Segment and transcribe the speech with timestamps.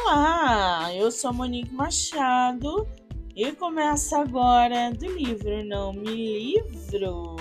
[0.00, 2.88] Olá, eu sou Monique Machado
[3.34, 7.36] e começa agora do livro Não Me Livro.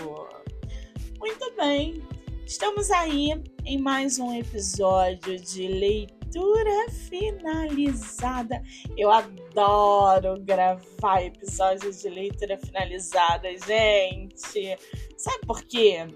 [1.19, 2.01] Muito bem,
[2.45, 3.29] estamos aí
[3.63, 8.61] em mais um episódio de leitura finalizada.
[8.97, 14.77] Eu adoro gravar episódios de leitura finalizada, gente.
[15.15, 16.07] Sabe por quê?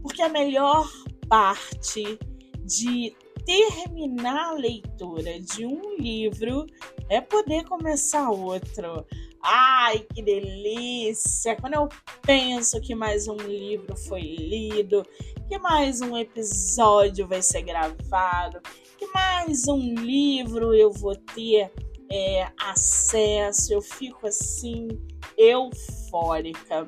[0.00, 0.88] Porque a melhor
[1.28, 2.16] parte
[2.64, 6.66] de terminar a leitura de um livro
[7.08, 9.06] é poder começar outro.
[9.42, 11.56] Ai, que delícia!
[11.56, 11.88] Quando eu
[12.22, 15.06] penso que mais um livro foi lido,
[15.46, 18.60] que mais um episódio vai ser gravado,
[18.98, 21.70] que mais um livro eu vou ter
[22.10, 24.88] é, acesso, eu fico assim
[25.36, 26.86] eufórica,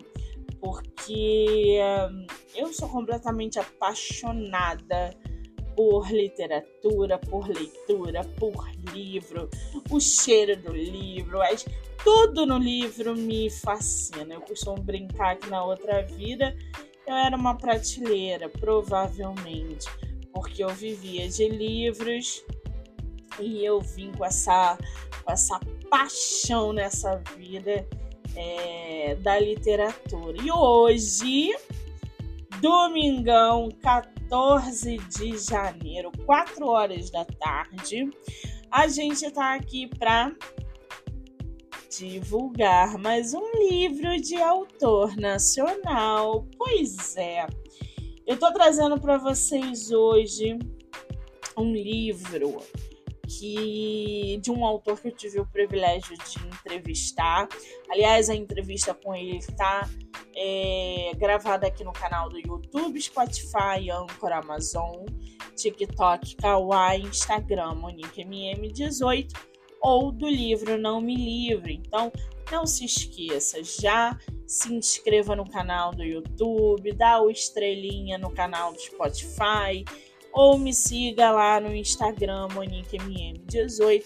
[0.58, 1.78] porque
[2.10, 5.10] hum, eu sou completamente apaixonada
[5.76, 9.48] por literatura, por leitura, por livro,
[9.90, 11.38] o cheiro do livro,
[12.02, 14.34] tudo no livro me fascina.
[14.34, 16.56] Eu costumo brincar que na outra vida
[17.06, 19.86] eu era uma prateleira, provavelmente,
[20.32, 22.42] porque eu vivia de livros
[23.38, 24.78] e eu vim com essa,
[25.22, 25.60] com essa
[25.90, 27.86] paixão nessa vida
[28.34, 30.36] é, da literatura.
[30.42, 31.54] E hoje,
[32.60, 38.10] domingão, 14 14 de janeiro, 4 horas da tarde.
[38.70, 40.34] A gente está aqui para
[41.96, 46.44] divulgar mais um livro de autor nacional.
[46.58, 47.46] Pois é,
[48.26, 50.58] eu estou trazendo para vocês hoje
[51.56, 52.60] um livro
[53.26, 57.48] que de um autor que eu tive o privilégio de entrevistar.
[57.90, 59.88] Aliás, a entrevista com ele está
[60.34, 65.04] é, gravada aqui no canal do YouTube, Spotify, Anchor, Amazon,
[65.54, 69.32] TikTok, Kawaii, Instagram, MoniqueMM18
[69.80, 71.74] ou do livro Não Me Livre.
[71.74, 72.10] Então,
[72.50, 74.16] não se esqueça, já
[74.46, 79.84] se inscreva no canal do YouTube, dá o estrelinha no canal do Spotify
[80.36, 84.04] ou me siga lá no Instagram MoniqueMM18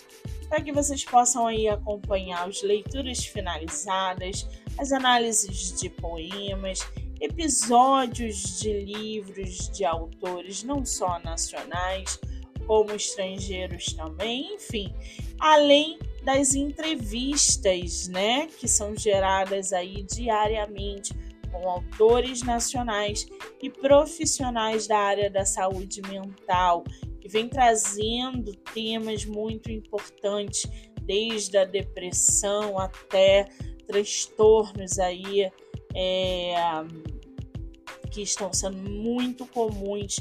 [0.49, 4.47] para que vocês possam aí acompanhar as leituras finalizadas,
[4.79, 6.87] as análises de poemas,
[7.21, 12.19] episódios de livros de autores não só nacionais
[12.65, 14.95] como estrangeiros também, enfim,
[15.41, 21.13] além das entrevistas, né, que são geradas aí diariamente
[21.51, 23.27] com autores nacionais
[23.63, 26.85] e profissionais da área da saúde mental,
[27.21, 30.67] que vem trazendo temas muito importantes,
[31.03, 33.47] desde a depressão até
[33.87, 35.51] transtornos aí
[35.95, 36.55] é,
[38.11, 40.17] que estão sendo muito comuns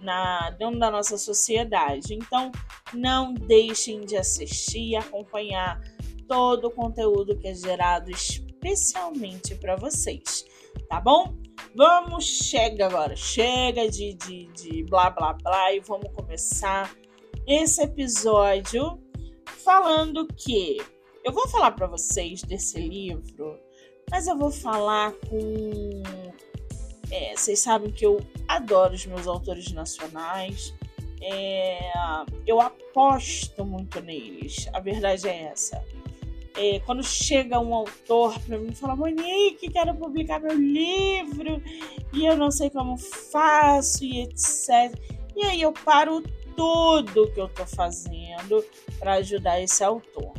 [0.00, 2.14] na, dentro da nossa sociedade.
[2.14, 2.50] Então,
[2.92, 5.80] não deixem de assistir e acompanhar
[6.26, 10.44] todo o conteúdo que é gerado especialmente para vocês
[10.88, 11.34] tá bom?
[11.74, 16.94] Vamos, chega agora, chega de, de, de blá blá blá e vamos começar
[17.46, 19.00] esse episódio
[19.64, 20.78] falando que
[21.24, 23.58] eu vou falar para vocês desse livro,
[24.10, 26.02] mas eu vou falar com.
[27.10, 30.74] É, vocês sabem que eu adoro os meus autores nacionais,
[31.20, 31.78] é,
[32.46, 35.82] eu aposto muito neles, a verdade é essa
[36.56, 41.62] é, quando chega um autor para mim e fala, Monique, quero publicar meu livro
[42.12, 44.96] e eu não sei como faço e etc.
[45.36, 46.22] E aí eu paro
[46.56, 48.64] tudo que eu estou fazendo
[48.98, 50.32] para ajudar esse autor.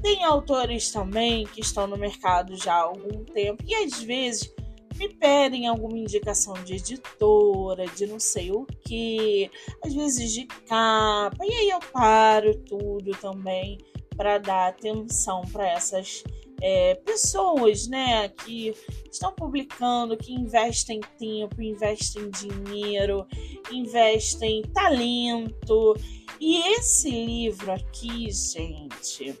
[0.00, 4.54] Tem autores também que estão no mercado já há algum tempo e às vezes
[4.96, 9.50] me pedem alguma indicação de editora, de não sei o que,
[9.82, 13.78] às vezes de capa, e aí eu paro tudo também
[14.20, 16.22] para dar atenção para essas
[16.60, 18.74] é, pessoas, né, que
[19.10, 23.26] estão publicando, que investem tempo, investem dinheiro,
[23.72, 25.96] investem talento.
[26.38, 29.34] E esse livro aqui, gente,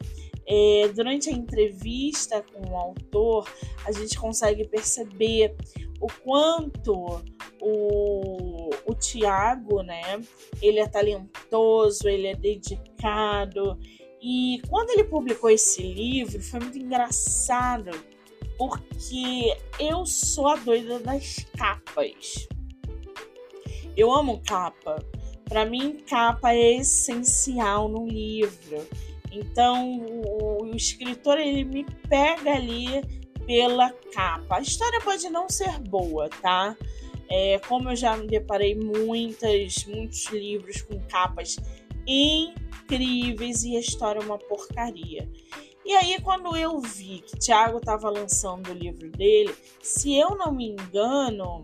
[0.46, 3.46] é, durante a entrevista com o autor,
[3.84, 5.54] a gente consegue perceber
[6.00, 7.22] o quanto
[7.60, 10.22] o, o Tiago, né,
[10.62, 13.78] ele é talentoso, ele é dedicado,
[14.22, 17.90] e quando ele publicou esse livro, foi muito engraçado,
[18.58, 22.46] porque eu sou a doida das capas.
[23.96, 25.02] Eu amo capa.
[25.48, 28.86] Para mim, capa é essencial no livro.
[29.32, 33.02] Então, o, o escritor ele me pega ali
[33.46, 34.58] pela capa.
[34.58, 36.76] A história pode não ser boa, tá?
[37.28, 41.56] É, como eu já me deparei muitas, muitos livros com capas
[42.90, 45.30] incríveis e a história é uma porcaria.
[45.84, 50.52] E aí, quando eu vi que Tiago estava lançando o livro dele, se eu não
[50.52, 51.62] me engano,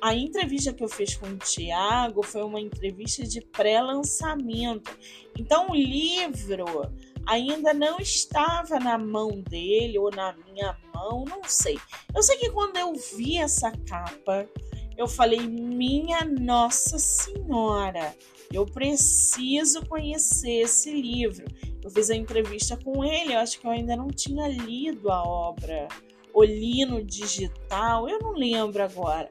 [0.00, 4.90] a entrevista que eu fiz com o Tiago foi uma entrevista de pré-lançamento.
[5.38, 6.90] Então, o livro
[7.26, 11.78] ainda não estava na mão dele ou na minha mão, não sei.
[12.14, 14.48] Eu sei que quando eu vi essa capa,
[14.96, 18.14] eu falei: Minha Nossa Senhora,
[18.52, 21.44] eu preciso conhecer esse livro.
[21.82, 25.22] Eu fiz a entrevista com ele, eu acho que eu ainda não tinha lido a
[25.22, 25.88] obra,
[26.32, 26.44] ou
[26.86, 29.30] no digital, eu não lembro agora.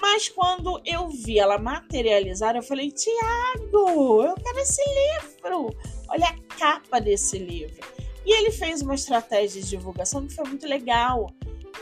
[0.00, 5.74] Mas quando eu vi ela materializar, eu falei: Tiago, eu quero esse livro.
[6.08, 7.80] Olha a capa desse livro.
[8.24, 11.26] E ele fez uma estratégia de divulgação que foi muito legal.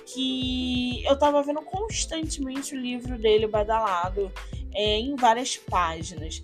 [0.07, 4.33] Que eu estava vendo constantemente o livro dele badalado
[4.75, 6.43] é, em várias páginas.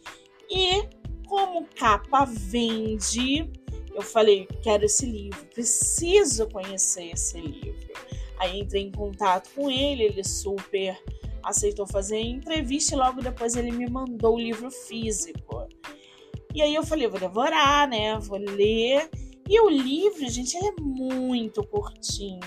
[0.55, 0.87] E
[1.27, 3.51] como capa vende,
[3.95, 7.93] eu falei: quero esse livro, preciso conhecer esse livro.
[8.39, 11.01] Aí entrei em contato com ele, ele super
[11.43, 15.67] aceitou fazer a entrevista e logo depois ele me mandou o livro físico.
[16.55, 18.19] E aí eu falei, vou devorar, né?
[18.19, 19.09] Vou ler.
[19.49, 22.41] E o livro, gente, ele é muito curtinho.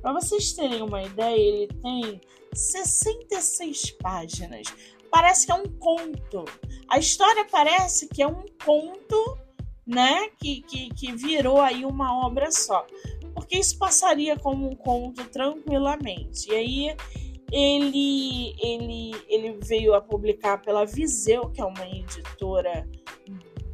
[0.00, 2.20] Para vocês terem uma ideia, ele tem
[2.54, 4.68] 66 páginas.
[5.10, 6.44] Parece que é um conto.
[6.88, 9.38] A história parece que é um conto,
[9.86, 10.28] né?
[10.38, 12.86] Que, que, que virou aí uma obra só.
[13.34, 16.50] Porque isso passaria como um conto tranquilamente.
[16.50, 16.96] E aí
[17.52, 22.88] ele, ele, ele veio a publicar pela Viseu, que é uma editora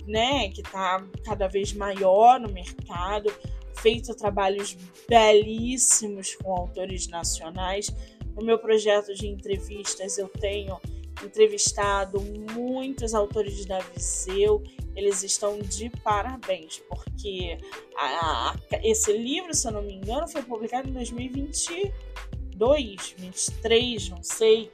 [0.06, 3.32] né, que está cada vez maior no mercado,
[3.74, 4.76] feito trabalhos
[5.08, 7.94] belíssimos com autores nacionais.
[8.34, 10.78] No meu projeto de entrevistas, eu tenho
[11.24, 12.20] entrevistado
[12.52, 14.62] muitos autores da Viseu.
[14.94, 17.58] Eles estão de parabéns, porque
[17.96, 21.92] a, a, esse livro, se eu não me engano, foi publicado em 2020
[22.56, 24.70] 22, 23, não sei.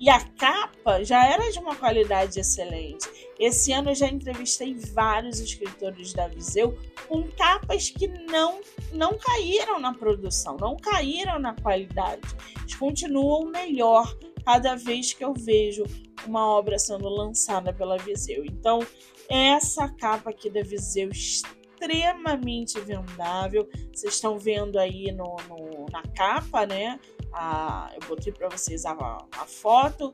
[0.00, 3.08] E a capa já era de uma qualidade excelente.
[3.38, 6.76] Esse ano eu já entrevistei vários escritores da Viseu
[7.08, 8.60] com capas que não
[8.92, 12.22] não caíram na produção, não caíram na qualidade.
[12.60, 15.84] Eles continuam melhor cada vez que eu vejo
[16.26, 18.44] uma obra sendo lançada pela Viseu.
[18.44, 18.80] Então,
[19.28, 23.68] essa capa aqui da Viseu extremamente vendável.
[23.92, 26.98] Vocês estão vendo aí no, no na capa, né?
[27.34, 30.12] a, eu botei para vocês a, a, foto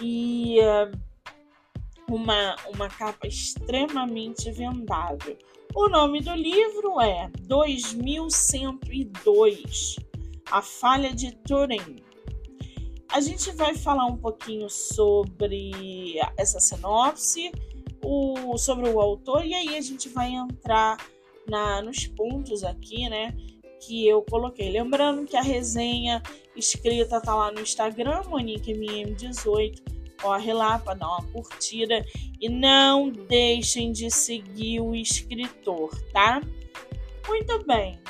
[0.00, 0.90] e uh,
[2.10, 5.36] uma, uma capa extremamente vendável.
[5.74, 9.96] O nome do livro é 2102
[10.50, 12.03] A Falha de Turing.
[13.14, 17.52] A gente vai falar um pouquinho sobre essa sinopse,
[18.04, 20.96] o, sobre o autor, e aí a gente vai entrar
[21.48, 23.32] na, nos pontos aqui, né?
[23.86, 24.68] que eu coloquei.
[24.68, 26.20] Lembrando que a resenha
[26.56, 29.94] escrita tá lá no Instagram, MoniqueMM18.
[30.20, 32.04] Corre lá para dar uma curtida
[32.40, 36.40] e não deixem de seguir o escritor, tá?
[37.28, 38.00] Muito bem.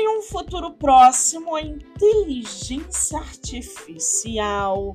[0.00, 4.92] Em um futuro próximo, a inteligência artificial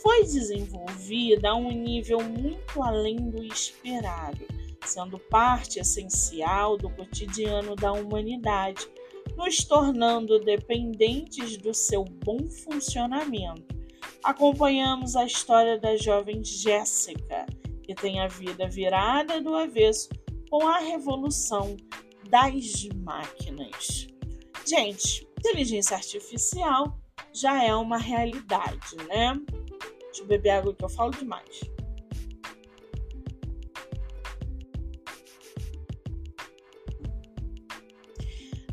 [0.00, 4.46] foi desenvolvida a um nível muito além do esperado
[4.86, 8.88] sendo parte essencial do cotidiano da humanidade,
[9.36, 13.74] nos tornando dependentes do seu bom funcionamento.
[14.22, 17.46] Acompanhamos a história da jovem Jéssica,
[17.82, 20.08] que tem a vida virada do avesso
[20.48, 21.76] com a revolução
[22.30, 24.06] das máquinas.
[24.68, 26.98] Gente, inteligência artificial
[27.32, 29.32] já é uma realidade, né?
[30.06, 31.60] Deixa eu beber água que eu falo demais.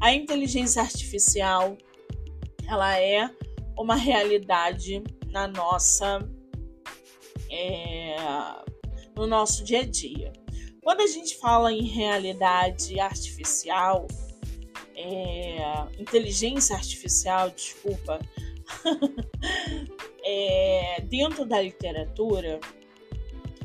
[0.01, 1.77] A inteligência artificial,
[2.67, 3.29] ela é
[3.77, 6.27] uma realidade na nossa
[7.51, 8.15] é,
[9.15, 10.33] no nosso dia a dia.
[10.81, 14.07] Quando a gente fala em realidade artificial,
[14.95, 15.57] é,
[15.99, 18.19] inteligência artificial, desculpa,
[20.23, 22.59] é, dentro da literatura,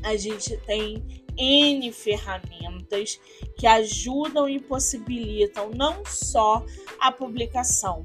[0.03, 3.19] a gente tem N ferramentas
[3.57, 6.65] que ajudam e possibilitam não só
[6.99, 8.03] a publicação,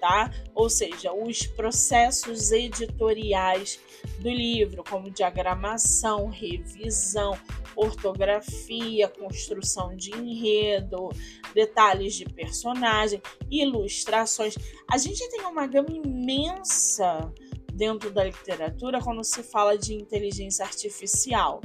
[0.00, 0.32] tá?
[0.54, 3.78] Ou seja, os processos editoriais
[4.18, 7.38] do livro, como diagramação, revisão,
[7.76, 11.10] ortografia, construção de enredo,
[11.54, 14.54] detalhes de personagem, ilustrações.
[14.90, 17.32] A gente tem uma gama imensa
[17.72, 21.60] dentro da literatura quando se fala de inteligência artificial,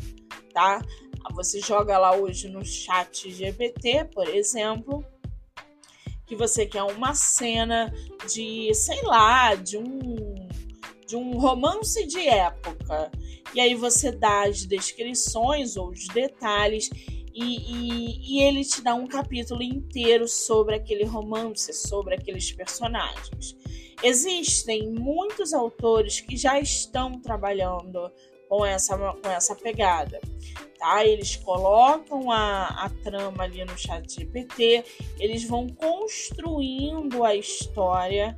[0.54, 0.82] tá?
[1.34, 5.04] Você joga lá hoje no chat GPT, por exemplo,
[6.26, 7.94] que você quer uma cena
[8.28, 10.36] de, sei lá, de um
[11.06, 13.12] de um romance de época.
[13.54, 16.90] E aí você dá as descrições ou os detalhes
[17.34, 23.56] e, e, e, ele te dá um capítulo inteiro sobre aquele romance, sobre aqueles personagens.
[24.02, 28.10] Existem muitos autores que já estão trabalhando
[28.48, 30.20] com essa, com essa pegada.
[30.78, 31.06] Tá?
[31.06, 34.84] Eles colocam a, a trama ali no chat GPT,
[35.20, 38.38] eles vão construindo a história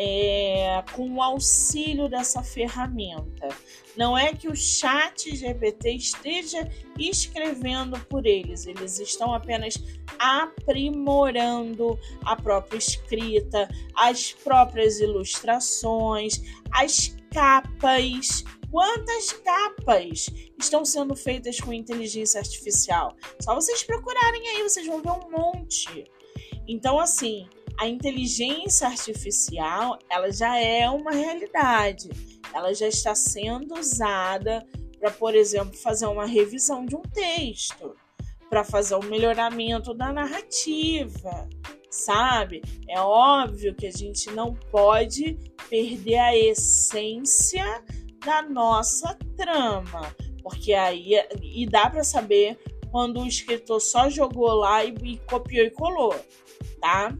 [0.00, 3.48] é, com o auxílio dessa ferramenta.
[3.96, 9.74] Não é que o chat GPT esteja escrevendo por eles, eles estão apenas
[10.16, 18.44] aprimorando a própria escrita, as próprias ilustrações, as capas.
[18.70, 20.26] Quantas capas
[20.58, 23.16] estão sendo feitas com inteligência artificial?
[23.40, 26.04] Só vocês procurarem aí, vocês vão ver um monte.
[26.66, 27.48] Então, assim,
[27.78, 32.10] a inteligência artificial ela já é uma realidade.
[32.52, 34.66] Ela já está sendo usada
[34.98, 37.96] para, por exemplo, fazer uma revisão de um texto,
[38.50, 41.48] para fazer um melhoramento da narrativa,
[41.90, 42.62] sabe?
[42.88, 47.84] É óbvio que a gente não pode perder a essência
[48.24, 52.58] da nossa trama, porque aí e dá para saber
[52.90, 56.14] quando o escritor só jogou lá e, e copiou e colou,
[56.80, 57.16] tá?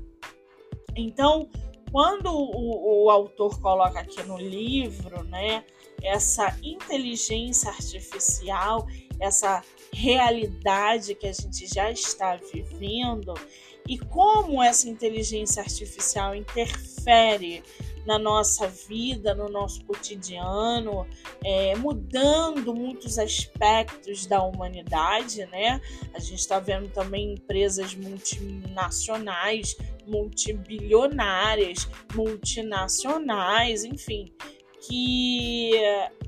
[0.97, 1.49] Então,
[1.91, 5.65] quando o, o autor coloca aqui no livro, né,
[6.03, 8.87] essa inteligência artificial,
[9.21, 9.63] essa
[9.93, 13.35] realidade que a gente já está vivendo
[13.89, 17.63] e como essa inteligência artificial interfere
[18.09, 21.07] na nossa vida, no nosso cotidiano,
[21.45, 25.79] é, mudando muitos aspectos da humanidade, né?
[26.15, 34.33] A gente está vendo também empresas multinacionais, multibilionárias, multinacionais, enfim,
[34.81, 35.75] que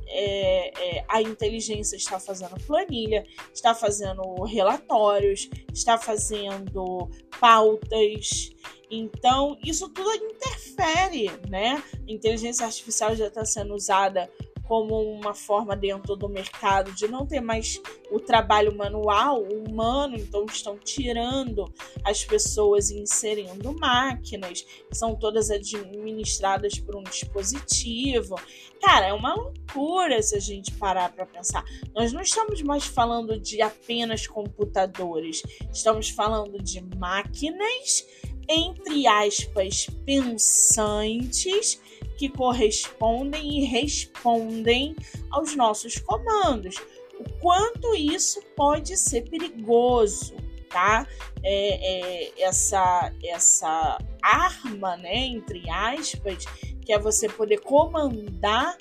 [0.09, 8.51] é, é, a inteligência está fazendo planilha, está fazendo relatórios, está fazendo pautas.
[8.91, 11.83] Então, isso tudo interfere, né?
[12.09, 14.29] A inteligência artificial já está sendo usada
[14.71, 20.47] como uma forma dentro do mercado de não ter mais o trabalho manual, humano, então
[20.47, 21.65] estão tirando
[22.05, 28.37] as pessoas e inserindo máquinas, são todas administradas por um dispositivo.
[28.81, 31.65] Cara, é uma loucura se a gente parar para pensar.
[31.93, 38.07] Nós não estamos mais falando de apenas computadores, estamos falando de máquinas,
[38.49, 41.81] entre aspas, pensantes
[42.21, 44.95] que correspondem e respondem
[45.31, 46.77] aos nossos comandos.
[47.19, 50.37] O quanto isso pode ser perigoso,
[50.69, 51.07] tá?
[51.43, 56.45] É, é, essa, essa arma, né, entre aspas,
[56.85, 58.77] que é você poder comandar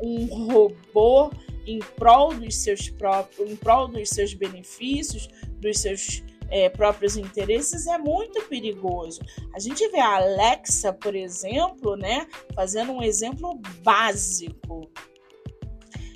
[0.00, 1.32] um robô
[1.66, 5.28] em prol dos seus próprios, em prol dos seus benefícios,
[5.60, 9.20] dos seus é, próprios interesses é muito perigoso.
[9.54, 14.90] A gente vê a Alexa, por exemplo, né, fazendo um exemplo básico.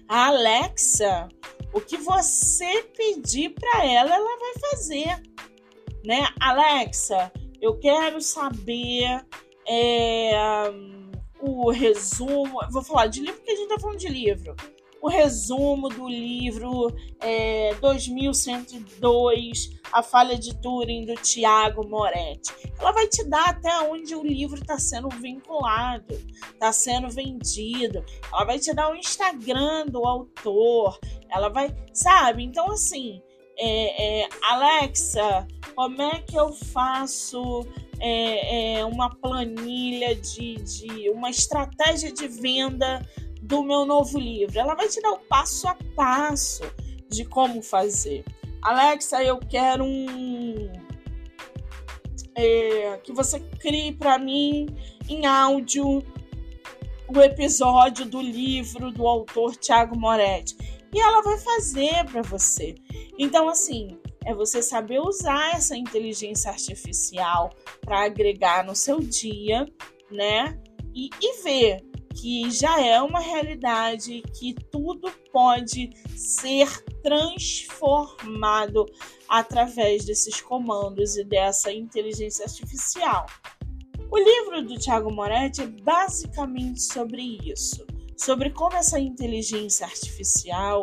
[0.09, 1.29] A Alexa,
[1.73, 5.23] o que você pedir para ela, ela vai fazer,
[6.05, 6.29] né?
[6.39, 9.25] Alexa, eu quero saber
[9.67, 10.33] é,
[11.41, 12.61] o resumo.
[12.71, 14.55] Vou falar de livro porque a gente tá falando de livro
[15.03, 22.53] o resumo do livro é, 2102, A Falha de Turing, do Tiago Moretti.
[22.79, 26.15] Ela vai te dar até onde o livro está sendo vinculado,
[26.53, 28.05] está sendo vendido.
[28.33, 31.01] Ela vai te dar o Instagram do autor.
[31.29, 32.45] Ela vai, sabe?
[32.45, 33.21] Então, assim,
[33.59, 37.67] é, é, Alexa, como é que eu faço
[37.99, 43.05] é, é, uma planilha de, de uma estratégia de venda
[43.53, 44.59] do meu novo livro.
[44.59, 46.63] Ela vai te dar o passo a passo
[47.07, 48.25] de como fazer.
[48.63, 50.73] Alexa, eu quero um.
[52.35, 54.75] É, que você crie para mim
[55.07, 56.03] em áudio
[57.07, 60.57] o episódio do livro do autor Tiago Moretti.
[60.91, 62.75] E ela vai fazer para você.
[63.19, 67.51] Então, assim, é você saber usar essa inteligência artificial
[67.83, 69.67] para agregar no seu dia,
[70.11, 70.59] né?
[70.95, 76.69] E, e ver que já é uma realidade, que tudo pode ser
[77.03, 78.87] transformado
[79.29, 83.27] através desses comandos e dessa inteligência artificial.
[84.11, 90.83] O livro do Tiago Moretti é basicamente sobre isso, sobre como essa inteligência artificial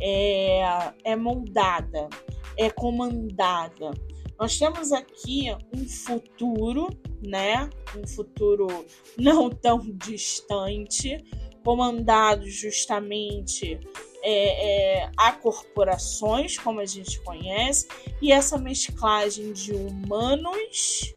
[0.00, 0.60] é,
[1.04, 2.08] é moldada,
[2.56, 3.92] é comandada.
[4.38, 6.88] Nós temos aqui um futuro,
[7.26, 7.68] né?
[7.96, 11.24] Um futuro não tão distante,
[11.64, 13.80] comandado justamente
[14.22, 17.88] é, é, a corporações, como a gente conhece,
[18.22, 21.12] e essa mesclagem de humanos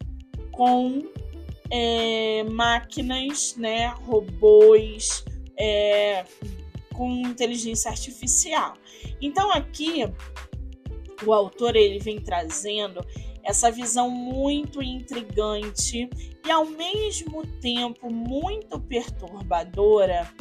[0.50, 1.02] com
[1.70, 5.24] é, máquinas, né, robôs,
[5.56, 6.24] é,
[6.92, 8.74] com inteligência artificial.
[9.20, 10.04] Então aqui
[11.24, 13.04] o autor ele vem trazendo
[13.50, 16.08] essa visão muito intrigante
[16.46, 20.32] e ao mesmo tempo muito perturbadora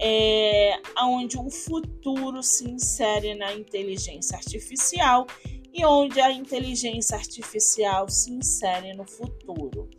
[0.00, 5.26] é, onde o futuro se insere na inteligência artificial
[5.72, 9.90] e onde a inteligência artificial se insere no futuro.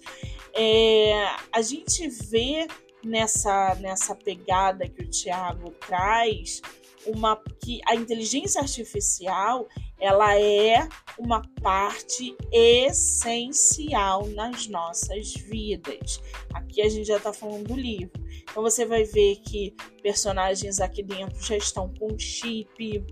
[0.53, 2.67] É, a gente vê
[3.03, 6.61] nessa, nessa pegada que o Tiago traz
[7.05, 9.67] uma que a inteligência artificial
[9.99, 10.87] ela é
[11.17, 16.21] uma parte essencial nas nossas vidas.
[16.53, 18.11] Aqui a gente já está falando do livro.
[18.41, 23.03] Então você vai ver que personagens aqui dentro já estão com chip.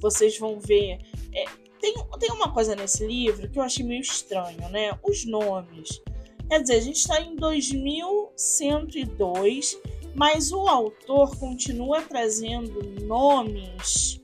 [0.00, 0.98] Vocês vão ver.
[1.32, 1.44] É,
[1.80, 4.96] tem, tem uma coisa nesse livro que eu achei meio estranho, né?
[5.02, 6.02] Os nomes.
[6.48, 9.80] Quer dizer, a gente está em 2102
[10.16, 14.18] mas o autor continua trazendo nomes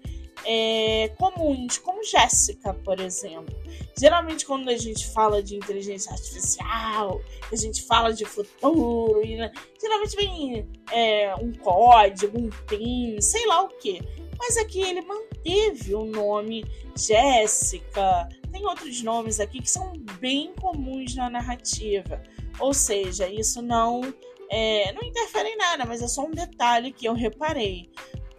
[0.45, 3.55] é, comuns, como Jéssica, por exemplo.
[3.99, 7.21] Geralmente, quando a gente fala de inteligência artificial,
[7.51, 13.47] a gente fala de futuro, e, né, geralmente vem é, um código, um PIN, sei
[13.47, 14.03] lá o que.
[14.39, 16.65] Mas aqui ele manteve o nome
[16.97, 18.29] Jéssica.
[18.51, 22.21] Tem outros nomes aqui que são bem comuns na narrativa.
[22.59, 24.03] Ou seja, isso não
[24.51, 27.91] é, não interfere em nada, mas é só um detalhe que eu reparei.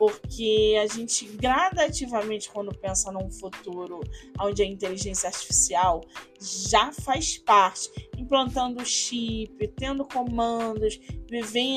[0.06, 4.02] Porque a gente gradativamente, quando pensa num futuro
[4.40, 6.02] onde a inteligência artificial
[6.40, 11.00] já faz parte, implantando chip, tendo comandos,
[11.30, 11.74] vivendo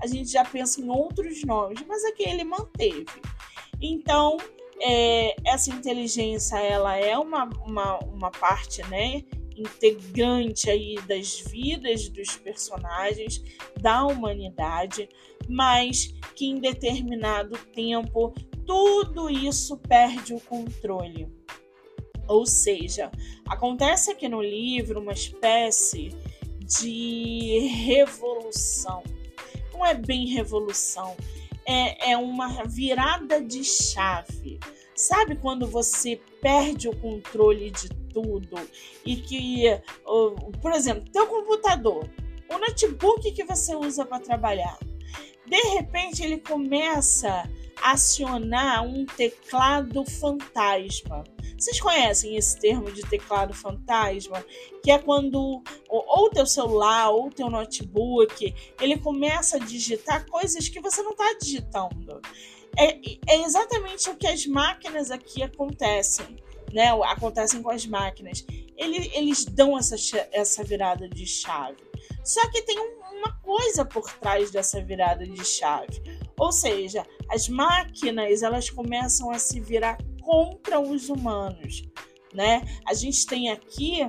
[0.00, 3.06] a gente já pensa em outros nomes, mas aqui ele manteve.
[3.80, 4.36] Então,
[4.80, 9.22] é, essa inteligência ela é uma, uma, uma parte né,
[9.56, 13.42] integrante aí das vidas dos personagens
[13.80, 15.08] da humanidade,
[15.48, 18.34] mas que em determinado tempo
[18.66, 21.28] tudo isso perde o controle.
[22.26, 23.10] Ou seja,
[23.46, 26.10] acontece aqui no livro uma espécie
[26.60, 29.02] de revolução.
[29.72, 31.14] Não é bem revolução,
[31.66, 34.58] é, é uma virada de chave.
[34.94, 38.56] Sabe quando você perde o controle de tudo
[39.04, 39.64] e que,
[40.62, 42.08] por exemplo, teu computador,
[42.48, 44.78] o notebook que você usa para trabalhar,
[45.44, 47.50] de repente ele começa
[47.82, 51.24] a acionar um teclado fantasma.
[51.58, 54.44] Vocês conhecem esse termo de teclado fantasma?
[54.82, 60.80] Que é quando ou teu celular ou teu notebook ele começa a digitar coisas que
[60.80, 62.20] você não está digitando.
[62.76, 62.98] É,
[63.28, 66.43] é exatamente o que as máquinas aqui acontecem
[66.74, 68.44] né, acontecem com as máquinas.
[68.76, 69.94] Ele, eles dão essa,
[70.32, 71.76] essa virada de chave.
[72.24, 76.02] Só que tem um, uma coisa por trás dessa virada de chave.
[76.36, 81.84] Ou seja, as máquinas elas começam a se virar contra os humanos.
[82.34, 82.64] Né?
[82.84, 84.02] A gente tem aqui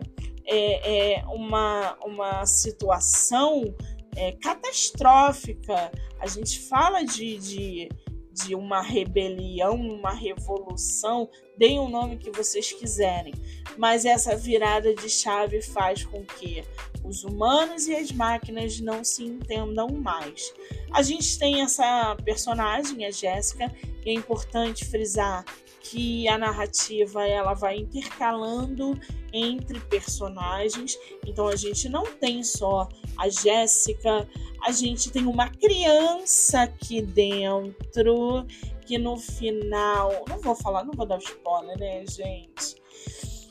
[0.48, 3.76] é, é, uma, uma situação
[4.16, 5.92] é, catastrófica.
[6.20, 7.90] A gente fala de, de
[8.36, 13.34] de uma rebelião, uma revolução, deem o nome que vocês quiserem,
[13.78, 16.62] mas essa virada de chave faz com que
[17.02, 20.54] os humanos e as máquinas não se entendam mais.
[20.92, 23.74] A gente tem essa personagem, a Jéssica,
[24.06, 25.46] e é importante frisar
[25.90, 29.00] que a narrativa ela vai intercalando
[29.32, 30.98] entre personagens.
[31.26, 34.28] Então a gente não tem só a Jéssica,
[34.64, 38.46] a gente tem uma criança aqui dentro
[38.86, 42.76] que no final, não vou falar, não vou dar spoiler, né, gente?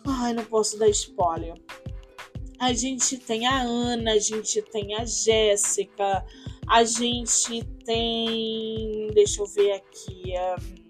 [0.06, 1.54] Ai, não posso dar spoiler.
[2.58, 6.24] A gente tem a Ana, a gente tem a Jéssica,
[6.68, 10.83] a gente tem, deixa eu ver aqui, um,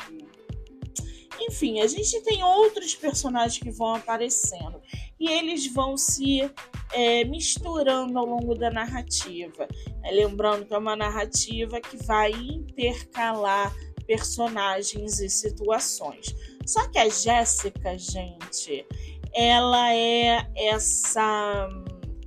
[1.49, 4.81] enfim, a gente tem outros personagens que vão aparecendo
[5.19, 6.51] e eles vão se
[6.93, 9.69] é, misturando ao longo da narrativa.
[10.03, 13.75] É, lembrando que é uma narrativa que vai intercalar
[14.07, 16.35] personagens e situações.
[16.67, 18.87] Só que a Jéssica, gente,
[19.33, 21.69] ela é essa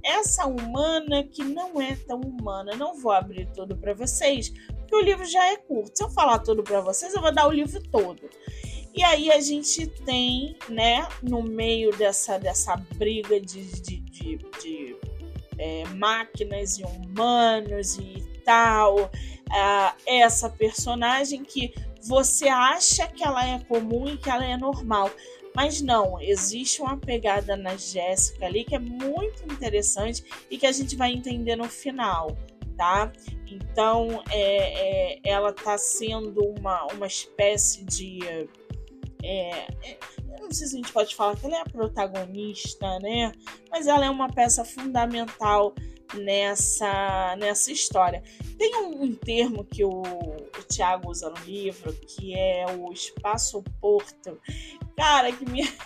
[0.04, 2.76] essa humana que não é tão humana.
[2.76, 5.98] Não vou abrir tudo para vocês, porque o livro já é curto.
[5.98, 8.22] Se eu falar tudo para vocês, eu vou dar o livro todo.
[8.94, 14.96] E aí a gente tem, né, no meio dessa, dessa briga de, de, de, de
[15.58, 19.12] é, máquinas e humanos e tal,
[20.06, 25.12] essa personagem que você acha que ela é comum e que ela é normal.
[25.56, 30.72] Mas não, existe uma pegada na Jéssica ali que é muito interessante e que a
[30.72, 32.38] gente vai entender no final,
[32.78, 33.12] tá?
[33.50, 38.20] Então, é, é ela tá sendo uma, uma espécie de.
[39.30, 39.98] É, é,
[40.40, 43.34] eu não sei se a gente pode falar que ela é a protagonista, né?
[43.70, 45.76] Mas ela é uma peça fundamental
[46.16, 48.24] nessa, nessa história.
[48.58, 54.40] Tem um, um termo que o, o Tiago usa no livro, que é o espaço-porto.
[54.96, 55.64] Cara, que me.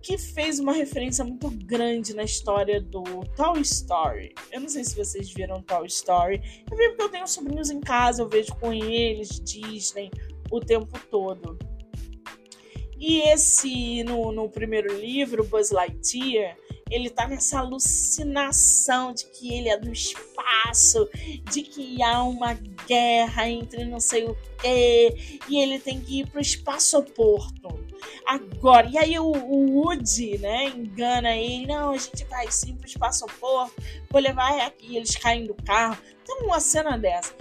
[0.00, 3.02] que fez uma referência muito grande na história do
[3.36, 4.34] Toy Story.
[4.52, 6.64] Eu não sei se vocês viram Toy Story.
[6.70, 10.10] Eu vi porque eu tenho sobrinhos em casa, eu vejo com eles Disney
[10.56, 11.58] o tempo todo.
[12.98, 16.56] E esse, no, no primeiro livro, Buzz Lightyear,
[16.90, 21.08] ele tá nessa alucinação de que ele é do espaço,
[21.50, 22.54] de que há uma
[22.86, 27.84] guerra entre não sei o quê, e ele tem que ir pro espaço-porto.
[28.24, 32.86] Agora, e aí o, o, Woody, né, engana ele, não, a gente vai sim pro
[32.86, 33.74] espaço-porto,
[34.10, 35.98] vou levar aqui, eles caem do carro.
[36.24, 37.34] Tem uma cena dessa.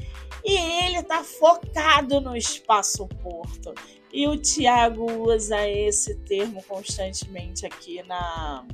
[0.45, 3.73] E ele tá focado no espaço-porto.
[4.13, 8.65] E o Tiago usa esse termo constantemente aqui na,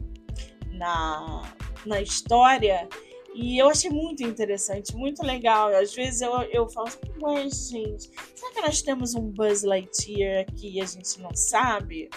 [0.71, 1.53] na,
[1.86, 2.89] na história.
[3.34, 5.69] E eu achei muito interessante, muito legal.
[5.69, 10.41] Às vezes eu, eu falo assim, ué, gente, será que nós temos um Buzz Lightyear
[10.41, 12.10] aqui e a gente não sabe?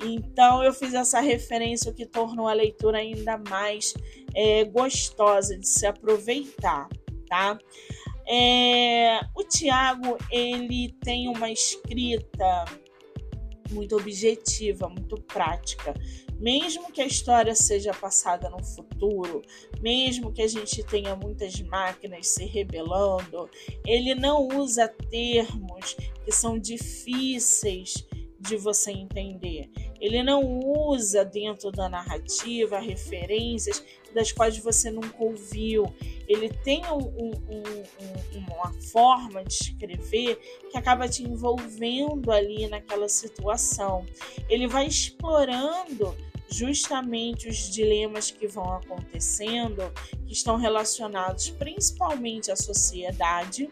[0.00, 3.92] Então eu fiz essa referência, o que tornou a leitura ainda mais
[4.34, 6.88] é, gostosa de se aproveitar,
[7.28, 7.58] tá?
[8.32, 12.64] É, o Tiago, ele tem uma escrita
[13.72, 15.92] muito objetiva, muito prática.
[16.38, 19.42] Mesmo que a história seja passada no futuro,
[19.80, 23.50] mesmo que a gente tenha muitas máquinas se rebelando,
[23.84, 28.06] ele não usa termos que são difíceis
[28.38, 29.68] de você entender.
[30.00, 35.92] Ele não usa dentro da narrativa referências das quais você nunca ouviu.
[36.26, 40.36] Ele tem um, um, um, uma forma de escrever
[40.70, 44.06] que acaba te envolvendo ali naquela situação.
[44.48, 46.16] Ele vai explorando
[46.48, 49.92] justamente os dilemas que vão acontecendo,
[50.26, 53.70] que estão relacionados principalmente à sociedade,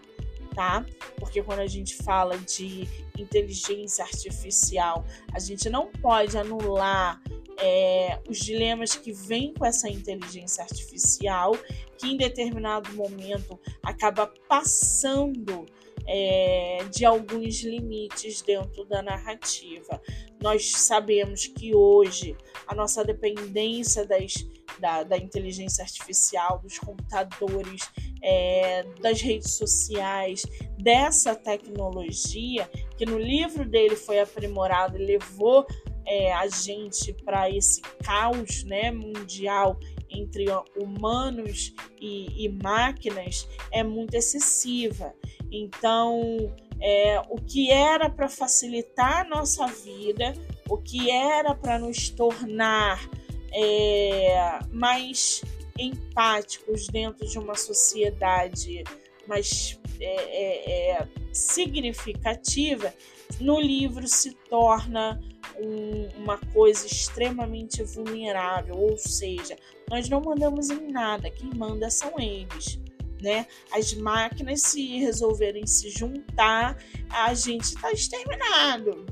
[0.55, 0.87] tá?
[1.16, 7.20] Porque quando a gente fala de inteligência artificial, a gente não pode anular
[7.59, 11.57] é, os dilemas que vêm com essa inteligência artificial,
[11.99, 15.66] que em determinado momento acaba passando
[16.07, 20.01] é, de alguns limites dentro da narrativa.
[20.40, 22.35] Nós sabemos que hoje
[22.66, 24.35] a nossa dependência das,
[24.79, 27.90] da, da inteligência artificial, dos computadores,
[28.23, 30.47] é, das redes sociais,
[30.79, 35.66] dessa tecnologia, que no livro dele foi aprimorado e levou
[36.09, 39.79] é, a gente para esse caos né, mundial
[40.11, 45.14] entre humanos e, e máquinas é muito excessiva.
[45.53, 50.33] Então, é, o que era para facilitar a nossa vida,
[50.66, 53.07] o que era para nos tornar
[53.53, 55.42] é, mais
[55.79, 58.83] empáticos dentro de uma sociedade
[59.27, 62.94] mais é, é, é significativa,
[63.38, 65.21] no livro se torna
[65.61, 69.57] um, uma coisa extremamente vulnerável, ou seja,
[69.90, 72.79] nós não mandamos em nada, quem manda são eles.
[73.21, 73.47] Né?
[73.73, 76.77] As máquinas, se resolverem se juntar,
[77.11, 79.05] a gente está exterminado.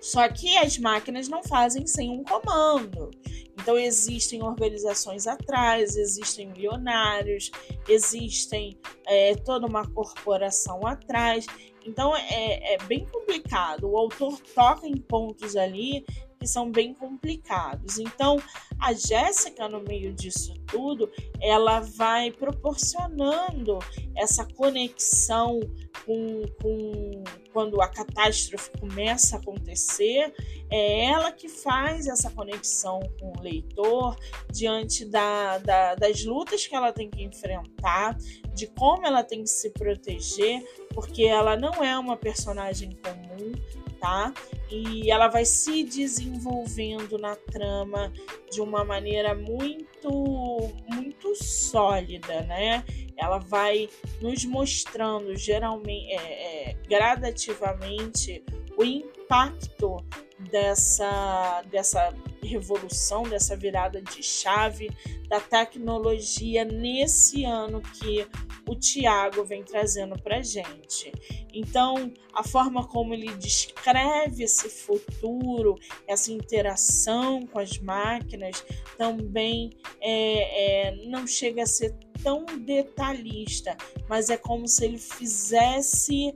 [0.00, 3.10] Só que as máquinas não fazem sem um comando.
[3.54, 7.52] Então existem organizações atrás, existem milionários,
[7.88, 11.46] existem é, toda uma corporação atrás.
[11.86, 13.88] Então é, é bem complicado.
[13.88, 16.04] O autor toca em pontos ali
[16.42, 17.98] que são bem complicados.
[17.98, 18.42] Então,
[18.80, 21.08] a Jéssica, no meio disso tudo,
[21.40, 23.78] ela vai proporcionando
[24.16, 25.60] essa conexão
[26.04, 30.32] com, com quando a catástrofe começa a acontecer,
[30.70, 34.16] é ela que faz essa conexão com o leitor
[34.50, 38.16] diante da, da, das lutas que ela tem que enfrentar,
[38.54, 40.62] de como ela tem que se proteger,
[40.94, 43.52] porque ela não é uma personagem comum,
[44.00, 44.32] tá?
[44.72, 48.10] E ela vai se desenvolvendo na trama
[48.50, 52.82] de uma maneira muito muito sólida, né?
[53.16, 53.88] ela vai
[54.20, 58.44] nos mostrando geralmente, é, é, gradativamente
[58.76, 60.04] o impacto
[60.50, 64.90] dessa, dessa revolução, dessa virada de chave
[65.28, 68.26] da tecnologia nesse ano que
[68.68, 71.12] o Tiago vem trazendo para gente.
[71.54, 78.64] Então, a forma como ele descreve esse futuro, essa interação com as máquinas,
[78.96, 83.76] também é, é, não chega a ser tão detalhista,
[84.08, 86.34] mas é como se ele fizesse.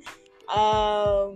[0.48, 1.34] Uh,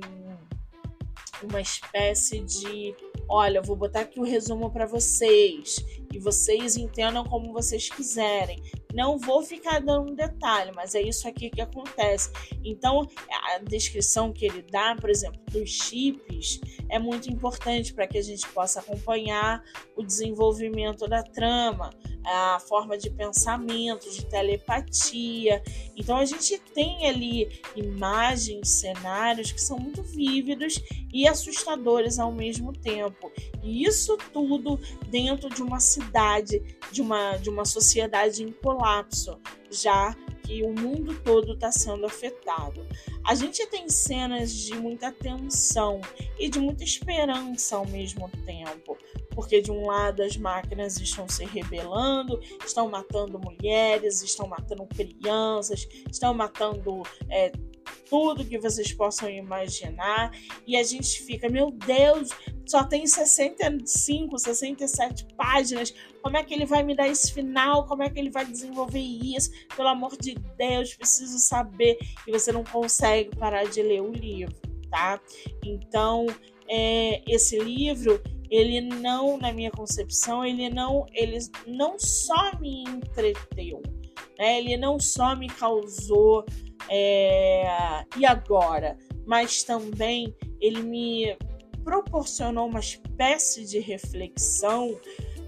[1.42, 2.94] uma espécie de,
[3.28, 8.62] olha, vou botar aqui o resumo para vocês e vocês entendam como vocês quiserem.
[8.92, 12.30] Não vou ficar dando um detalhe, mas é isso aqui que acontece.
[12.64, 13.06] Então,
[13.54, 18.22] a descrição que ele dá, por exemplo, dos chips, é muito importante para que a
[18.22, 19.62] gente possa acompanhar
[19.96, 21.90] o desenvolvimento da trama,
[22.24, 25.62] a forma de pensamento, de telepatia.
[25.96, 30.80] Então, a gente tem ali imagens, cenários que são muito vívidos
[31.12, 33.32] e assustadores ao mesmo tempo.
[33.62, 34.78] E isso tudo
[35.08, 39.38] dentro de uma cidade, de uma, de uma sociedade em colapso,
[39.70, 40.14] já
[40.50, 42.84] que o mundo todo está sendo afetado.
[43.24, 46.00] A gente tem cenas de muita tensão
[46.36, 48.98] e de muita esperança ao mesmo tempo,
[49.32, 55.86] porque de um lado as máquinas estão se rebelando, estão matando mulheres, estão matando crianças,
[56.10, 57.52] estão matando é,
[58.08, 60.32] tudo que vocês possam imaginar.
[60.66, 62.30] E a gente fica, meu Deus,
[62.66, 65.94] só tem 65, 67 páginas.
[66.22, 67.86] Como é que ele vai me dar esse final?
[67.86, 69.50] Como é que ele vai desenvolver isso?
[69.76, 71.98] Pelo amor de Deus, preciso saber.
[72.26, 74.54] E você não consegue parar de ler o livro,
[74.90, 75.20] tá?
[75.64, 76.26] Então,
[76.68, 83.80] é, esse livro ele não, na minha concepção, ele não, ele não só me entreteu,
[84.36, 84.58] né?
[84.58, 86.44] Ele não só me causou
[86.88, 91.36] é, e agora, mas também ele me
[91.84, 94.98] proporcionou uma espécie de reflexão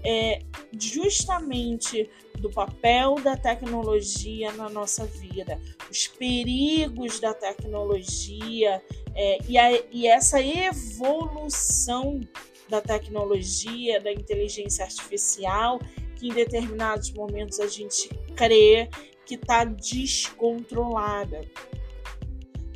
[0.03, 0.39] é,
[0.77, 8.81] justamente do papel da tecnologia na nossa vida, os perigos da tecnologia
[9.15, 12.19] é, e, a, e essa evolução
[12.67, 15.79] da tecnologia, da inteligência artificial,
[16.17, 18.89] que em determinados momentos a gente crê
[19.33, 21.41] que está descontrolada.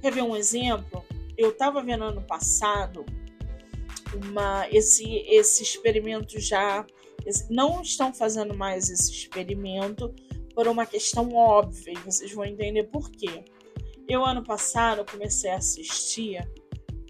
[0.01, 1.05] Quer ver um exemplo?
[1.37, 3.05] Eu estava vendo ano passado
[4.13, 6.85] uma, esse, esse experimento já.
[7.25, 10.13] Esse, não estão fazendo mais esse experimento
[10.55, 13.45] por uma questão óbvia, e vocês vão entender por quê.
[14.07, 16.39] Eu, ano passado, comecei a assistir,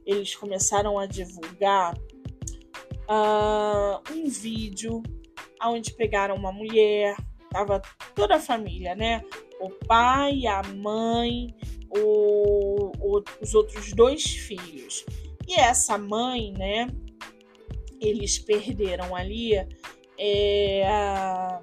[0.05, 1.95] eles começaram a divulgar
[3.07, 5.01] uh, um vídeo
[5.63, 7.15] onde pegaram uma mulher,
[7.57, 7.81] tava
[8.13, 9.23] toda a família, né?
[9.59, 11.55] O pai, a mãe,
[11.89, 15.03] o, o, os outros dois filhos.
[15.47, 16.87] E essa mãe, né?
[17.99, 19.55] Eles perderam ali
[20.19, 21.61] é, a,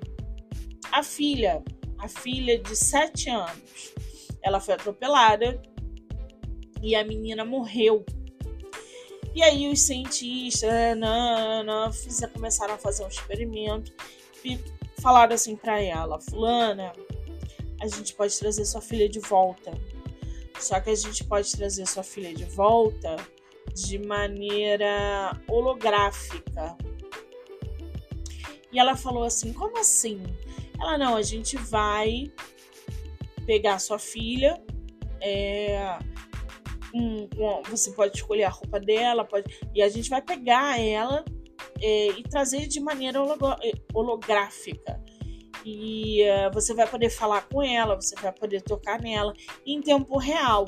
[0.91, 1.63] a filha,
[1.99, 3.95] a filha de sete anos.
[4.43, 5.63] Ela foi atropelada
[6.83, 8.05] e a menina morreu
[9.35, 13.93] e aí os cientistas não, não, fizeram, começaram a fazer um experimento
[15.05, 16.91] falaram assim para ela, fulana,
[17.79, 19.71] a gente pode trazer sua filha de volta.
[20.59, 23.17] Só que a gente pode trazer sua filha de volta
[23.75, 26.75] de maneira holográfica.
[28.73, 30.23] E ela falou assim: como assim?
[30.81, 32.33] Ela, não, a gente vai
[33.45, 34.59] pegar sua filha,
[35.21, 35.99] é,
[36.95, 41.23] um, um, você pode escolher a roupa dela, pode, e a gente vai pegar ela
[41.85, 43.19] é, e trazer de maneira
[43.63, 44.99] é, holográfica.
[45.67, 49.35] E uh, você vai poder falar com ela, você vai poder tocar nela
[49.67, 50.67] em tempo real.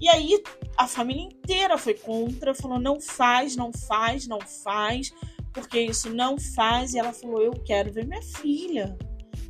[0.00, 0.42] E aí
[0.76, 5.12] a família inteira foi contra, falou: não faz, não faz, não faz,
[5.52, 6.94] porque isso não faz.
[6.94, 8.96] E ela falou: eu quero ver minha filha.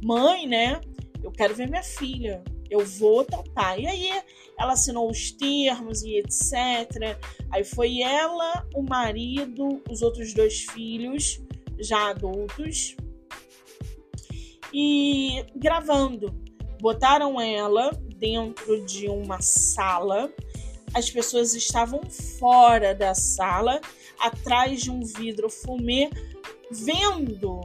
[0.02, 0.80] Mãe, né?
[1.22, 3.78] Eu quero ver minha filha eu vou topar.
[3.78, 4.10] E aí
[4.58, 7.18] ela assinou os termos e etc.
[7.50, 11.40] Aí foi ela, o marido, os outros dois filhos,
[11.78, 12.96] já adultos,
[14.72, 16.34] e gravando.
[16.80, 20.32] Botaram ela dentro de uma sala.
[20.94, 22.00] As pessoas estavam
[22.38, 23.80] fora da sala,
[24.18, 26.10] atrás de um vidro fumê,
[26.70, 27.60] vendo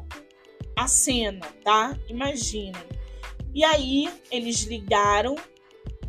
[0.76, 1.98] a cena, tá?
[2.10, 3.03] Imaginem
[3.54, 5.36] e aí eles ligaram,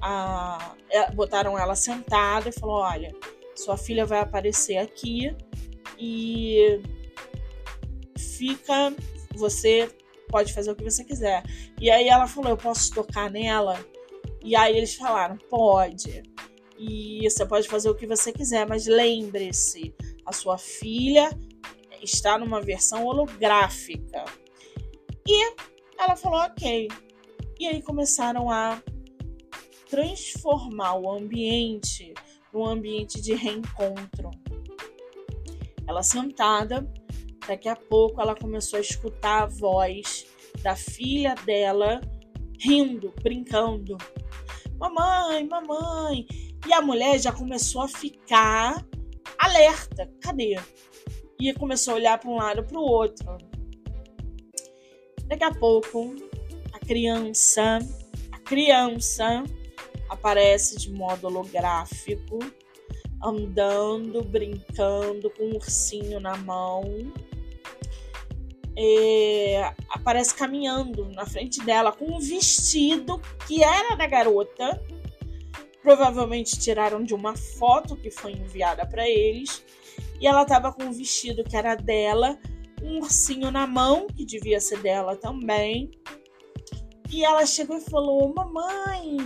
[0.00, 3.14] a, é, botaram ela sentada e falou: olha,
[3.54, 5.34] sua filha vai aparecer aqui
[5.98, 6.80] e
[8.16, 8.94] fica,
[9.34, 9.88] você
[10.28, 11.44] pode fazer o que você quiser.
[11.80, 13.78] E aí ela falou: Eu posso tocar nela?
[14.42, 16.22] E aí eles falaram: Pode.
[16.76, 19.94] E você pode fazer o que você quiser, mas lembre-se:
[20.26, 21.30] a sua filha
[22.02, 24.24] está numa versão holográfica.
[25.26, 25.54] E
[25.98, 26.88] ela falou: Ok.
[27.58, 28.82] E aí começaram a
[29.88, 32.12] transformar o ambiente
[32.52, 34.30] num ambiente de reencontro.
[35.86, 36.88] Ela sentada,
[37.46, 40.26] daqui a pouco ela começou a escutar a voz
[40.62, 42.00] da filha dela
[42.58, 43.96] rindo, brincando.
[44.78, 46.26] Mamãe, mamãe.
[46.66, 48.84] E a mulher já começou a ficar
[49.38, 50.10] alerta.
[50.20, 50.56] Cadê?
[51.38, 53.36] E começou a olhar para um lado para o outro.
[55.26, 56.14] Daqui a pouco,
[56.84, 57.78] criança,
[58.30, 59.44] a criança
[60.08, 62.38] aparece de modo holográfico,
[63.22, 66.84] andando, brincando com um ursinho na mão.
[69.88, 74.82] Aparece caminhando na frente dela com um vestido que era da garota.
[75.82, 79.64] Provavelmente tiraram de uma foto que foi enviada para eles.
[80.20, 82.38] E ela estava com um vestido que era dela,
[82.82, 85.90] um ursinho na mão, que devia ser dela também.
[87.10, 89.16] E ela chegou e falou: Mamãe,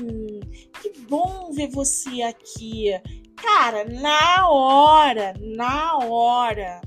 [0.80, 2.90] que bom ver você aqui.
[3.36, 6.80] Cara, na hora, na hora,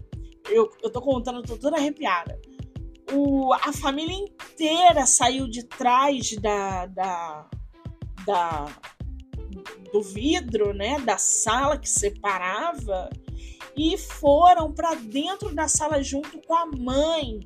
[0.50, 2.40] eu, eu tô contando, tô toda arrepiada.
[3.14, 7.50] O, a família inteira saiu de trás da, da,
[8.26, 8.66] da,
[9.92, 13.10] do vidro, né, da sala que separava
[13.76, 17.40] e foram para dentro da sala junto com a mãe,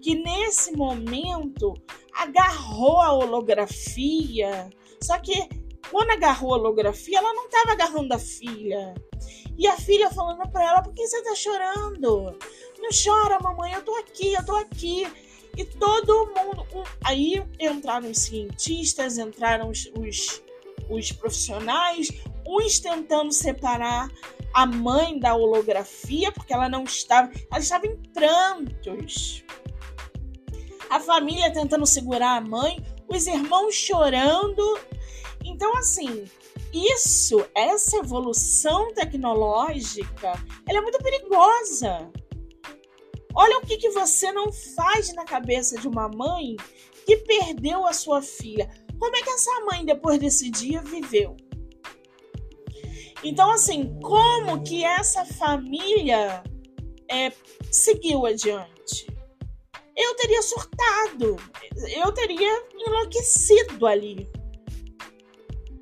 [0.00, 1.74] que nesse momento
[2.22, 4.70] agarrou a holografia.
[5.02, 5.48] Só que
[5.90, 8.94] quando agarrou a holografia, ela não estava agarrando a filha.
[9.58, 12.36] E a filha falando para ela: por que você tá chorando?
[12.78, 15.06] Não chora, mamãe, eu tô aqui, eu tô aqui.
[15.56, 16.66] E todo mundo.
[17.04, 20.42] Aí entraram os cientistas, entraram os, os,
[20.88, 22.08] os profissionais,
[22.46, 24.10] uns tentando separar
[24.54, 27.30] a mãe da holografia, porque ela não estava.
[27.50, 29.44] Ela estava em prantos.
[30.92, 32.76] A família tentando segurar a mãe,
[33.08, 34.78] os irmãos chorando.
[35.42, 36.26] Então, assim,
[36.70, 40.34] isso, essa evolução tecnológica,
[40.68, 42.12] ela é muito perigosa.
[43.34, 46.56] Olha o que, que você não faz na cabeça de uma mãe
[47.06, 48.68] que perdeu a sua filha.
[48.98, 51.34] Como é que essa mãe, depois desse dia, viveu?
[53.24, 56.42] Então, assim, como que essa família
[57.10, 57.32] é,
[57.70, 59.06] seguiu adiante?
[59.96, 61.36] Eu teria surtado,
[61.94, 64.28] eu teria enlouquecido ali.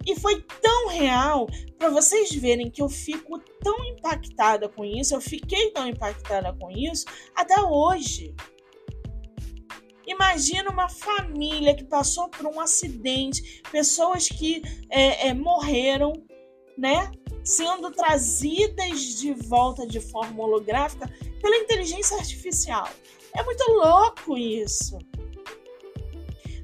[0.06, 1.46] E foi tão real
[1.78, 6.70] para vocês verem que eu fico tão impactada com isso, eu fiquei tão impactada com
[6.70, 8.34] isso até hoje.
[10.06, 16.12] Imagina uma família que passou por um acidente, pessoas que é, é, morreram,
[16.76, 17.12] né?
[17.44, 22.88] sendo trazidas de volta de forma holográfica pela inteligência artificial.
[23.34, 24.98] É muito louco isso.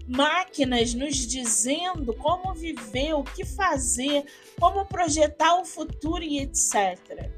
[0.06, 4.24] Máquinas nos dizendo como viver, o que fazer,
[4.58, 7.30] como projetar o futuro e etc.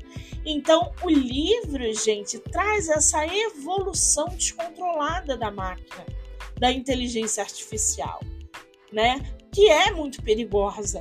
[0.45, 6.05] Então, o livro, gente, traz essa evolução descontrolada da máquina,
[6.59, 8.21] da inteligência artificial,
[8.93, 9.21] né?
[9.51, 11.01] Que é muito perigosa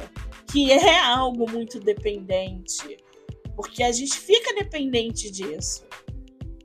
[0.52, 2.98] que é algo muito dependente,
[3.56, 5.86] porque a gente fica dependente disso.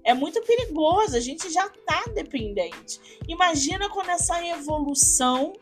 [0.04, 3.00] É muito perigoso, a gente já está dependente.
[3.28, 5.52] Imagina quando essa evolução,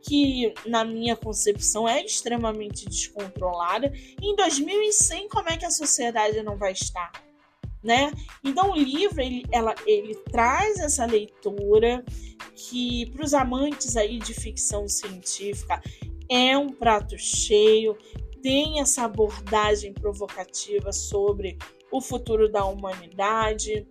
[0.00, 6.56] que na minha concepção é extremamente descontrolada, em 2100 como é que a sociedade não
[6.56, 7.12] vai estar?
[7.82, 8.12] Né?
[8.44, 12.04] Então o livro ele, ela, ele traz essa leitura
[12.54, 15.82] que para os amantes aí de ficção científica
[16.28, 17.98] é um prato cheio,
[18.40, 21.58] tem essa abordagem provocativa sobre
[21.92, 23.86] o futuro da humanidade,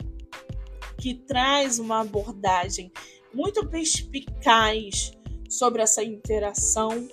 [1.00, 2.92] que traz uma abordagem
[3.34, 5.14] muito perspicaz
[5.47, 7.08] sobre essa interação,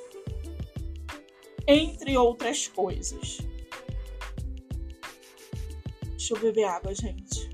[1.67, 3.39] entre outras coisas.
[6.03, 7.49] Deixa eu beber água, gente.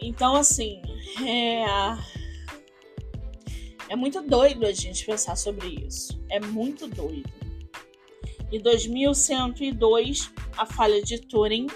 [0.00, 0.80] Então, assim,
[1.24, 1.64] é,
[3.88, 6.22] é muito doido a gente pensar sobre isso.
[6.28, 7.30] É muito doido.
[8.50, 11.66] Em 2102, a falha de Turing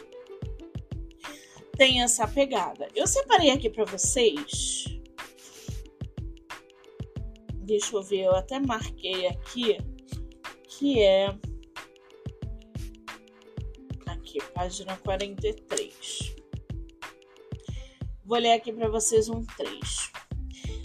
[1.77, 2.89] tem essa pegada.
[2.95, 4.85] Eu separei aqui para vocês.
[7.55, 9.79] Deixa eu ver, eu até marquei aqui
[10.69, 11.29] que é
[14.07, 16.35] aqui, página 43.
[18.25, 20.12] Vou ler aqui para vocês um trecho.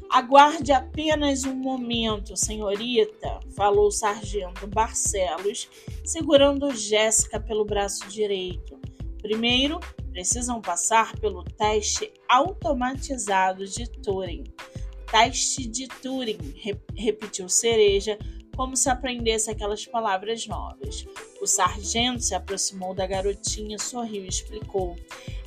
[0.09, 5.69] Aguarde apenas um momento, senhorita, falou o sargento Barcelos,
[6.03, 8.79] segurando Jéssica pelo braço direito.
[9.21, 9.79] Primeiro,
[10.11, 14.45] precisam passar pelo teste automatizado de Turing.
[15.11, 16.55] Teste de Turing,
[16.95, 18.17] repetiu Cereja,
[18.55, 21.05] como se aprendesse aquelas palavras novas.
[21.47, 24.97] O sargento se aproximou da garotinha, sorriu e explicou: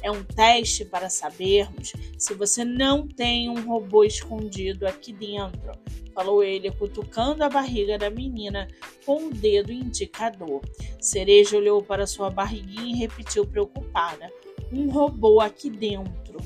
[0.03, 5.73] É um teste para sabermos se você não tem um robô escondido aqui dentro,
[6.15, 8.67] falou ele, cutucando a barriga da menina
[9.05, 10.63] com o dedo indicador.
[10.99, 14.33] Cereja olhou para sua barriguinha e repetiu preocupada:
[14.73, 16.41] Um robô aqui dentro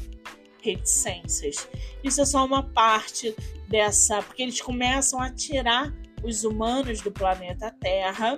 [0.60, 1.68] reticências.
[2.02, 3.36] Isso é só uma parte
[3.68, 5.94] dessa, porque eles começam a tirar
[6.24, 8.36] os humanos do planeta Terra,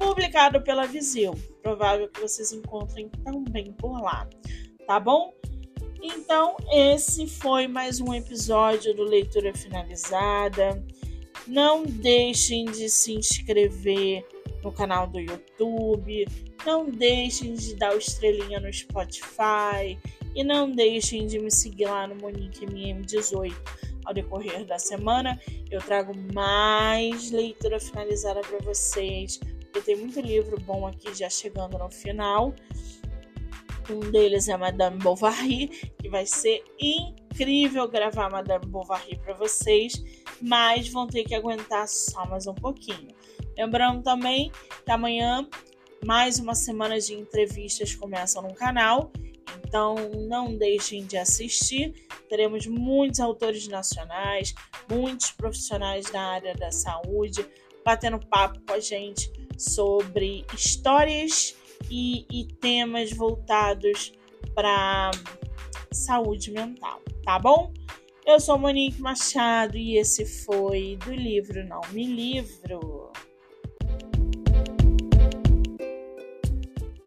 [0.00, 1.34] publicado pela Viseu.
[1.62, 4.26] Provável que vocês encontrem também por lá,
[4.86, 5.34] tá bom?
[6.02, 10.82] Então, esse foi mais um episódio do Leitura Finalizada.
[11.46, 14.26] Não deixem de se inscrever
[14.64, 16.26] no canal do YouTube,
[16.64, 19.98] não deixem de dar o estrelinha no Spotify
[20.34, 23.54] e não deixem de me seguir lá no Monique MM18.
[24.06, 25.38] Ao decorrer da semana,
[25.70, 29.38] eu trago mais leitura finalizada para vocês,
[29.70, 32.52] porque tem muito livro bom aqui já chegando no final.
[33.88, 35.68] Um deles é Madame Bovary,
[35.98, 39.92] que vai ser incrível gravar Madame Bovary para vocês,
[40.40, 43.08] mas vão ter que aguentar só mais um pouquinho.
[43.56, 44.52] Lembrando também
[44.84, 45.48] que amanhã
[46.04, 49.12] mais uma semana de entrevistas começa no canal,
[49.66, 49.96] então
[50.28, 52.06] não deixem de assistir.
[52.28, 54.54] Teremos muitos autores nacionais,
[54.88, 57.44] muitos profissionais da área da saúde
[57.84, 61.56] batendo papo com a gente sobre histórias
[61.90, 64.12] e, e temas voltados
[64.54, 65.10] para
[65.92, 67.72] saúde mental, tá bom?
[68.24, 73.10] Eu sou Monique Machado e esse foi do livro Não Me Livro.